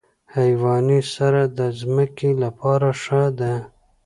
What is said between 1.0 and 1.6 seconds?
سره د